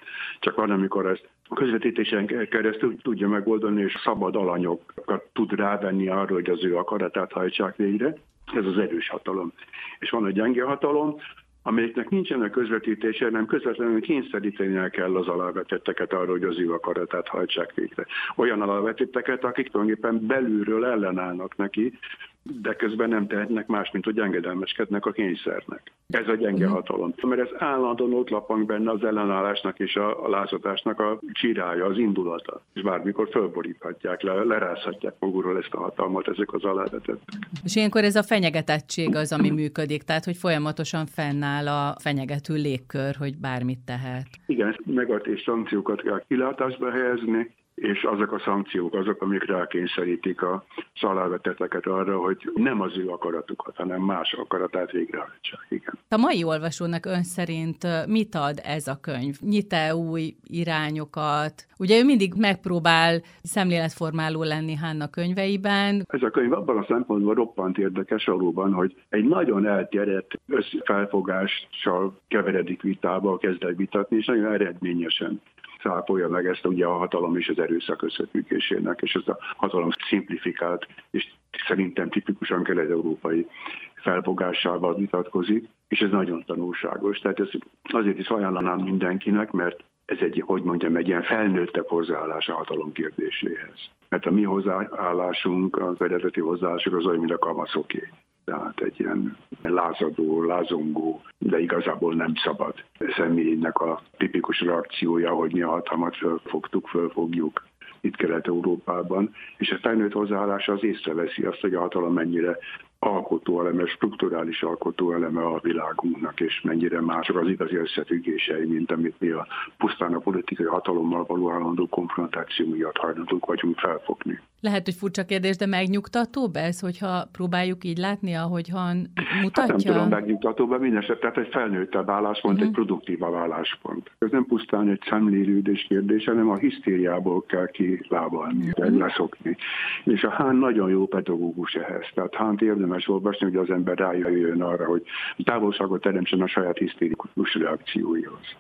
Csak 0.41 0.57
van, 0.57 0.71
amikor 0.71 1.07
ezt 1.07 1.29
közvetítésen 1.55 2.27
keresztül 2.27 2.97
tudja 3.03 3.29
megoldani, 3.29 3.83
és 3.83 4.01
szabad 4.05 4.37
alanyokat 4.37 5.25
tud 5.33 5.53
rávenni 5.53 6.09
arra, 6.09 6.35
hogy 6.35 6.51
az 6.51 6.65
ő 6.65 6.77
akaratát 6.77 7.33
hajtsák 7.33 7.77
végre. 7.77 8.15
Ez 8.55 8.65
az 8.65 8.79
erős 8.79 9.09
hatalom. 9.09 9.53
És 9.99 10.11
van 10.11 10.25
a 10.25 10.31
gyenge 10.31 10.65
hatalom, 10.65 11.17
amelyeknek 11.63 12.09
nincsenek 12.09 12.51
közvetítése, 12.51 13.31
nem 13.31 13.47
közvetlenül 13.47 14.01
kényszeríteni 14.01 14.91
kell 14.91 15.17
az 15.17 15.29
alávetetteket 15.29 16.13
arra, 16.13 16.31
hogy 16.31 16.45
az 16.45 16.59
ő 16.59 16.73
akaratát 16.73 17.29
hajtsák 17.29 17.75
végre. 17.75 18.07
Olyan 18.37 18.63
alávetetteket, 18.63 19.45
akik 19.45 19.69
tulajdonképpen 19.69 20.27
belülről 20.27 20.85
ellenállnak 20.85 21.57
neki, 21.57 21.99
de 22.43 22.75
közben 22.75 23.09
nem 23.09 23.27
tehetnek 23.27 23.67
más, 23.67 23.91
mint 23.93 24.05
hogy 24.05 24.19
engedelmeskednek 24.19 25.07
a 25.07 25.13
kényszernek. 25.13 25.93
Ez 26.09 26.29
a 26.29 26.35
gyenge 26.35 26.65
uh-huh. 26.65 26.81
hatalom. 26.81 27.15
Mert 27.23 27.41
ez 27.41 27.49
állandóan 27.59 28.13
ott 28.13 28.29
lapang 28.29 28.67
benne 28.67 28.91
az 28.91 29.05
ellenállásnak 29.05 29.79
és 29.79 29.97
a, 29.97 30.25
a 30.25 30.29
lázadásnak 30.29 31.01
a 31.01 31.21
csirája, 31.33 31.85
az 31.85 31.99
indulata. 31.99 32.63
És 32.75 32.83
bármikor 32.83 33.29
fölboríthatják, 33.31 34.23
le, 34.23 34.45
lerázhatják 34.45 35.15
magukról 35.19 35.59
ezt 35.59 35.75
a 35.75 35.81
hatalmat 35.81 36.29
ezek 36.29 36.53
az 36.53 36.65
alávetettek. 36.65 37.17
És 37.65 37.77
ilyenkor 37.77 38.05
ez 38.05 38.17
a 38.17 38.23
fenyegetettség 38.23 39.15
az, 39.15 39.33
ami 39.33 39.51
működik, 39.51 40.03
tehát 40.03 40.25
hogy 40.25 40.37
folyamatosan 40.37 41.07
fennáll 41.07 41.69
a 41.69 41.97
fenyegető 41.99 42.55
légkör, 42.55 43.15
hogy 43.19 43.37
bármit 43.37 43.81
tehet. 43.85 44.27
Igen, 44.47 44.79
és 45.23 45.43
szankciókat 45.45 46.03
kell 46.03 46.23
kilátásba 46.29 46.91
helyezni, 46.91 47.51
és 47.81 48.03
azok 48.03 48.33
a 48.33 48.39
szankciók 48.39 48.95
azok, 48.95 49.23
amik 49.23 49.45
rákényszerítik 49.45 50.43
a 50.43 50.65
szaláveteteket 51.01 51.87
arra, 51.87 52.19
hogy 52.19 52.51
nem 52.55 52.81
az 52.81 52.97
ő 52.97 53.09
akaratukat, 53.09 53.77
hanem 53.77 54.01
más 54.01 54.33
akaratát 54.33 54.91
végrehajtsák. 54.91 55.67
Igen. 55.69 55.99
A 56.09 56.17
mai 56.17 56.45
olvasónak 56.45 57.07
ön 57.07 57.23
szerint 57.23 58.07
mit 58.07 58.35
ad 58.35 58.61
ez 58.65 58.87
a 58.87 58.99
könyv? 59.01 59.37
Nyit-e 59.41 59.95
új 59.95 60.35
irányokat? 60.47 61.67
Ugye 61.79 61.99
ő 61.99 62.05
mindig 62.05 62.33
megpróbál 62.37 63.21
szemléletformáló 63.43 64.43
lenni 64.43 64.75
Hanna 64.75 65.11
könyveiben. 65.11 66.05
Ez 66.09 66.23
a 66.23 66.31
könyv 66.31 66.53
abban 66.53 66.77
a 66.77 66.85
szempontból 66.89 67.35
roppant 67.35 67.79
érdekes 67.79 68.25
valóban, 68.25 68.73
hogy 68.73 68.95
egy 69.09 69.25
nagyon 69.25 69.67
elterjedt 69.67 70.41
összfelfogással 70.49 72.21
keveredik 72.29 72.83
vitába, 72.83 73.39
kezd 73.39 73.63
el 73.65 73.73
vitatni, 73.73 74.17
és 74.17 74.27
nagyon 74.27 74.53
eredményesen 74.53 75.41
szápolja 75.83 76.29
meg 76.29 76.47
ezt 76.47 76.67
ugye 76.67 76.87
a 76.87 76.97
hatalom 76.97 77.37
és 77.37 77.49
az 77.49 77.59
erőszak 77.59 78.03
összefüggésének, 78.03 79.01
és 79.03 79.15
ez 79.15 79.29
a 79.29 79.39
hatalom 79.57 79.91
szimplifikált, 80.09 80.87
és 81.11 81.33
szerintem 81.67 82.09
tipikusan 82.09 82.63
kelet-európai 82.63 83.47
felfogásával 83.95 84.95
vitatkozik, 84.95 85.69
és 85.89 86.01
ez 86.01 86.11
nagyon 86.11 86.45
tanulságos. 86.47 87.19
Tehát 87.19 87.41
ez 87.41 87.49
azért 87.83 88.19
is 88.19 88.29
ajánlanám 88.29 88.79
mindenkinek, 88.79 89.51
mert 89.51 89.85
ez 90.05 90.19
egy, 90.21 90.43
hogy 90.47 90.63
mondjam, 90.63 90.97
egy 90.97 91.09
ilyen 91.09 91.23
felnőttebb 91.23 91.87
hozzáállás 91.89 92.49
a 92.49 92.55
hatalom 92.55 92.93
kérdéséhez. 92.93 93.91
Mert 94.09 94.27
a 94.27 94.31
mi 94.31 94.43
hozzáállásunk, 94.43 95.79
az 95.79 96.01
eredeti 96.01 96.41
hozzáállásunk 96.41 96.97
az 96.97 97.07
olyan, 97.07 97.19
mint 97.19 97.33
a 97.33 97.39
kamaszoké 97.39 98.09
tehát 98.45 98.81
egy 98.81 99.01
ilyen 99.01 99.37
lázadó, 99.63 100.43
lázongó, 100.43 101.23
de 101.39 101.59
igazából 101.59 102.15
nem 102.15 102.33
szabad 102.35 102.75
személynek 103.17 103.79
a 103.81 104.03
tipikus 104.17 104.61
reakciója, 104.61 105.31
hogy 105.31 105.53
mi 105.53 105.63
a 105.63 105.71
hatalmat 105.71 106.17
fölfogtuk, 106.17 106.89
fölfogjuk 106.89 107.69
itt 108.01 108.17
Kelet-Európában, 108.17 109.35
és 109.57 109.71
a 109.71 109.79
felnőtt 109.79 110.13
hozzáállása 110.13 110.73
az 110.73 110.85
észreveszi 110.85 111.43
azt, 111.43 111.61
hogy 111.61 111.75
a 111.75 111.81
hatalom 111.81 112.13
mennyire 112.13 112.59
alkotóeleme, 112.99 113.87
strukturális 113.87 114.63
alkotóeleme 114.63 115.43
a 115.43 115.61
világunknak, 115.63 116.41
és 116.41 116.61
mennyire 116.61 117.01
mások 117.01 117.37
az 117.37 117.49
igazi 117.49 117.77
összefüggései, 117.77 118.67
mint 118.67 118.91
amit 118.91 119.21
mi 119.21 119.29
a 119.29 119.47
pusztán 119.79 120.15
a 120.15 120.19
politikai 120.19 120.67
hatalommal 120.67 121.25
való 121.25 121.51
állandó 121.51 121.87
konfrontáció 121.87 122.69
miatt 122.69 122.97
hajlandók 122.97 123.47
vagyunk 123.47 123.79
felfogni. 123.79 124.41
Lehet, 124.61 124.85
hogy 124.85 124.95
furcsa 124.95 125.25
kérdés, 125.25 125.57
de 125.57 125.67
megnyugtatóbb 125.67 126.57
ez, 126.57 126.81
hogyha 126.81 127.29
próbáljuk 127.33 127.85
így 127.85 127.99
látni, 127.99 128.35
ahogyan 128.35 129.11
mutatja? 129.43 129.63
Hát 129.63 129.85
nem 129.85 129.95
tudom, 129.95 130.09
megnyugtatóbb, 130.09 130.81
minden 130.81 131.03
esetre, 131.03 131.31
tehát 131.31 131.47
egy 131.47 131.53
felnőttebb 131.53 132.11
álláspont, 132.11 132.55
uh-huh. 132.55 132.69
egy 132.69 132.75
produktívabb 132.75 133.35
álláspont. 133.35 134.11
Ez 134.19 134.31
nem 134.31 134.47
pusztán 134.47 134.89
egy 134.89 135.03
szemlélődés 135.09 135.87
kérdés, 135.89 136.25
hanem 136.25 136.49
a 136.49 136.57
hisztériából 136.57 137.45
kell 137.47 137.71
kilábalni, 137.71 138.69
uh-huh. 138.69 138.99
leszokni. 138.99 139.57
És 140.05 140.23
a 140.23 140.31
Hán 140.31 140.57
nagyon 140.57 140.91
jó 140.91 141.07
pedagógus 141.07 141.75
ehhez. 141.75 142.07
Tehát 142.15 142.35
Hán 142.35 142.59
érdemes 142.61 143.09
olvasni, 143.09 143.47
hogy 143.47 143.57
az 143.57 143.71
ember 143.71 143.99
rájöjjön 143.99 144.63
arra, 144.63 144.85
hogy 144.85 145.03
távolságot 145.45 146.01
teremtsen 146.01 146.41
a 146.41 146.47
saját 146.47 146.79
hisztérikus 146.79 147.55
reakcióihoz. 147.55 148.57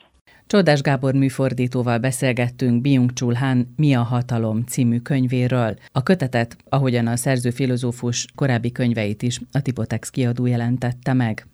Csodás 0.50 0.80
Gábor 0.80 1.14
műfordítóval 1.14 1.98
beszélgettünk 1.98 2.80
Byung 2.80 3.12
Chul 3.12 3.34
Han 3.34 3.74
Mi 3.76 3.94
a 3.94 4.02
hatalom 4.02 4.64
című 4.64 4.98
könyvéről. 4.98 5.76
A 5.92 6.02
kötetet, 6.02 6.56
ahogyan 6.68 7.06
a 7.06 7.16
szerző 7.16 7.50
filozófus 7.50 8.26
korábbi 8.34 8.72
könyveit 8.72 9.22
is, 9.22 9.40
a 9.52 9.62
Tipotex 9.62 10.10
kiadó 10.10 10.46
jelentette 10.46 11.12
meg. 11.12 11.46